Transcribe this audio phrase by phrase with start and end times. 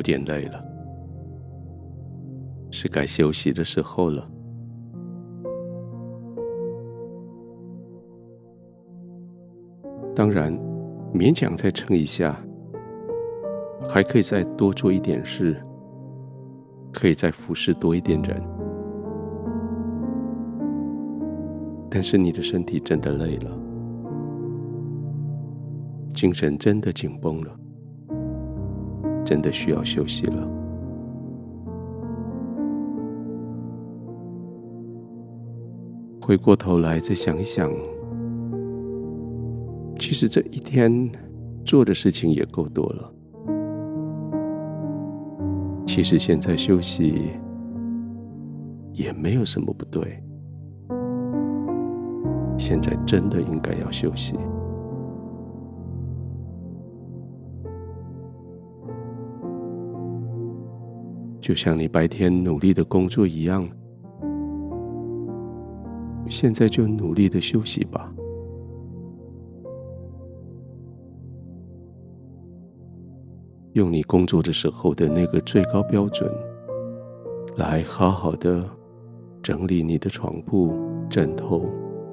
[0.00, 0.64] 有点累了，
[2.70, 4.26] 是该休息的时候了。
[10.16, 10.58] 当然，
[11.12, 12.34] 勉强再撑一下，
[13.90, 15.62] 还可以再多做一点事，
[16.90, 18.42] 可以再服侍多一点人。
[21.90, 23.54] 但是你的身体真的累了，
[26.14, 27.54] 精神真的紧绷了，
[29.30, 30.44] 真的需要休息了。
[36.20, 37.70] 回过头来再想一想。
[40.00, 41.08] 其实这一天
[41.64, 43.14] 做的事情也够多了。
[45.86, 47.30] 其实现在休息
[48.92, 50.20] 也没有什么不对。
[52.58, 54.34] 现在真的应该要休息，
[61.40, 63.68] 就像你白天努力的工作一样，
[66.28, 68.12] 现在就努力的休息吧。
[73.72, 76.30] 用你工作的时候的那个最高标准，
[77.56, 78.64] 来好好的
[79.40, 80.72] 整理你的床铺、
[81.08, 81.68] 枕头、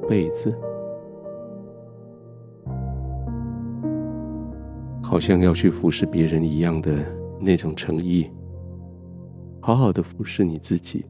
[0.08, 0.55] 被子，
[5.03, 6.92] 好像要去服侍别人一样的
[7.39, 8.30] 那种诚意，
[9.67, 11.05] 好好的服侍你自己，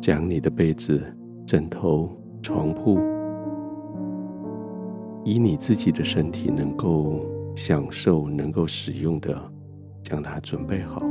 [0.00, 1.02] 将你的被子、
[1.44, 2.08] 枕头、
[2.40, 3.00] 床铺。
[5.24, 9.36] 以你自己的身体能够享受、能够使用的，
[10.04, 11.02] 将它准备好，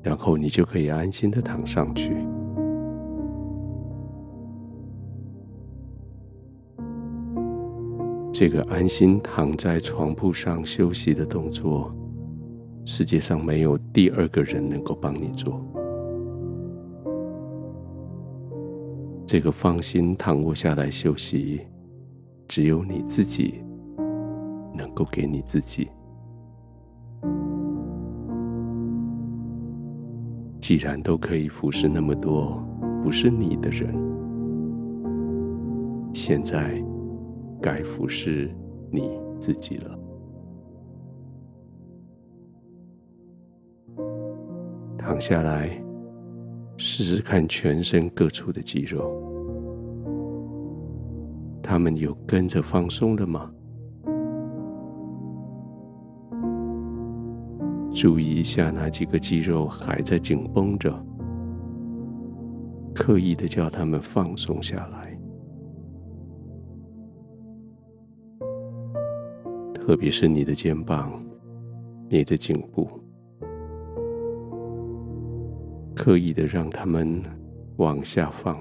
[0.00, 2.24] 然后你就可以安心的躺上去。
[8.38, 11.92] 这个安心躺在床铺上休息的动作，
[12.84, 15.60] 世界上没有第二个人能够帮你做。
[19.26, 21.62] 这个放心躺卧下来休息，
[22.46, 23.56] 只有你自己
[24.72, 25.88] 能够给你自己。
[30.60, 32.64] 既然都可以服侍那么多
[33.02, 33.92] 不是你的人，
[36.12, 36.80] 现在
[37.60, 38.50] 该服侍
[38.90, 39.98] 你自己了。
[44.96, 45.82] 躺下来。
[46.80, 49.20] 试试看全身各处的肌肉，
[51.60, 53.50] 他们有跟着放松了吗？
[57.90, 61.04] 注意一下哪几个肌肉还在紧绷着，
[62.94, 65.07] 刻意的叫他们放松下来，
[69.88, 71.18] 特别是你的肩膀、
[72.10, 72.86] 你的颈部。
[75.96, 77.22] 刻意的让他们
[77.78, 78.54] 往下放，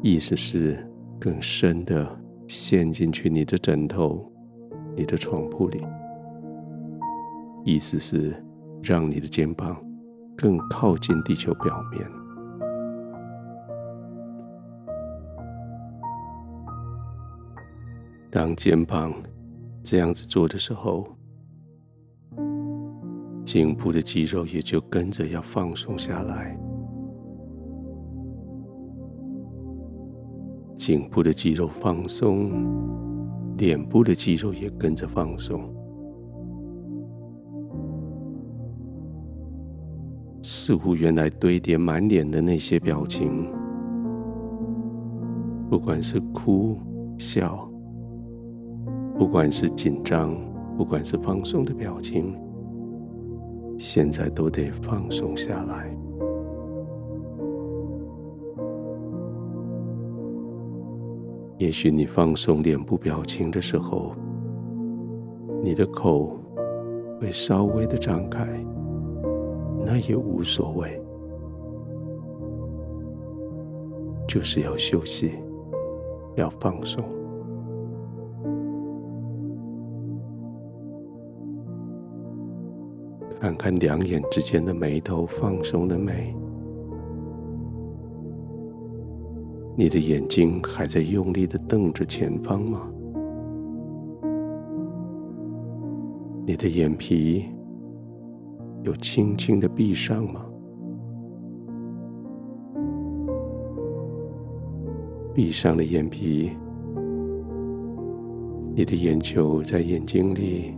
[0.00, 0.78] 意思是
[1.18, 2.08] 更深的
[2.46, 4.24] 陷进去你的枕头、
[4.94, 5.84] 你的床铺里，
[7.64, 8.32] 意思是
[8.80, 9.76] 让你的肩膀
[10.36, 12.19] 更靠近地球表面。
[18.30, 19.12] 当肩膀
[19.82, 21.04] 这样子做的时候，
[23.44, 26.56] 颈部的肌肉也就跟着要放松下来，
[30.76, 32.52] 颈部的肌肉放松，
[33.58, 35.60] 脸部的肌肉也跟着放松，
[40.40, 43.50] 似乎原来堆叠满脸的那些表情，
[45.68, 46.78] 不管是哭、
[47.18, 47.69] 笑，
[49.20, 50.34] 不管是紧张，
[50.78, 52.34] 不管是放松的表情。
[53.76, 55.94] 现在都得放松下来。
[61.58, 64.14] 也许你放松脸部表情的时候，
[65.62, 66.38] 你的口
[67.20, 68.48] 会稍微的张开，
[69.84, 70.98] 那也无所谓，
[74.26, 75.32] 就是要休息，
[76.36, 77.04] 要放松。
[83.40, 86.36] 看看两眼之间的眉头放松了没？
[89.74, 92.86] 你的眼睛还在用力的瞪着前方吗？
[96.44, 97.46] 你的眼皮
[98.82, 100.44] 有轻轻的闭上吗？
[105.32, 106.50] 闭上了眼皮，
[108.74, 110.74] 你的眼球在眼睛里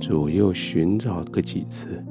[0.00, 2.04] 左右寻找个几次，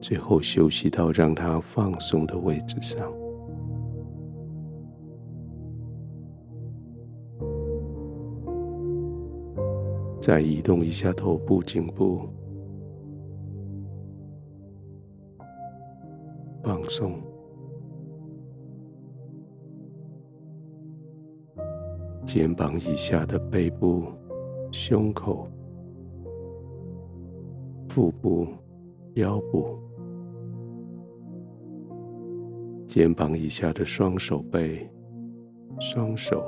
[0.00, 3.12] 最后休息到让它放松的位置上。
[10.20, 12.20] 再移动一下头部、颈部，
[16.62, 17.27] 放松。
[22.28, 24.04] 肩膀以下的背部、
[24.70, 25.48] 胸口、
[27.88, 28.46] 腹部、
[29.14, 29.78] 腰部，
[32.86, 34.86] 肩膀以下的双手背、
[35.80, 36.44] 双手，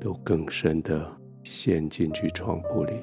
[0.00, 1.06] 都更深的
[1.42, 2.94] 陷进去床铺里。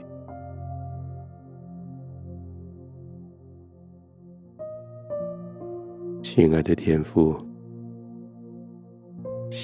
[6.24, 7.53] 亲爱的天父。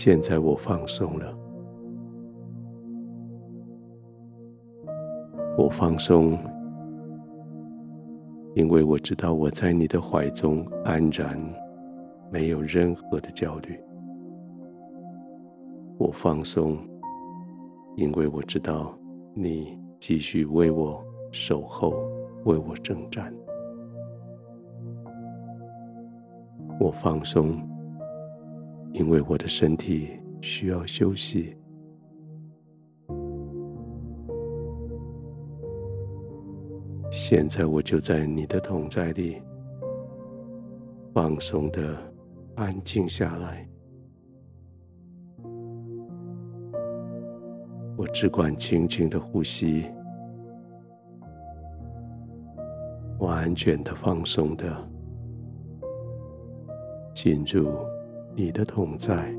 [0.10, 1.38] 现在我放松了，
[5.56, 6.36] 我放松，
[8.56, 11.40] 因为我知道我在你的怀中安然，
[12.32, 13.80] 没有任何的焦虑。
[16.00, 16.76] 我放松，
[17.96, 18.98] 因为我知道
[19.36, 21.94] 你继续为我守候，
[22.46, 23.32] 为我征战。
[26.80, 27.54] 我放松。
[28.92, 31.56] 因为我的身体需要休息，
[37.10, 39.42] 现在我就在你的同在里，
[41.14, 41.96] 放松的
[42.56, 43.68] 安静下来。
[47.96, 49.86] 我只管轻轻的呼吸，
[53.20, 54.90] 完全的放松的
[57.14, 57.70] 进入。
[58.40, 59.36] 你的同在，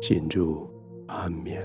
[0.00, 0.66] 进入
[1.06, 1.60] 安眠。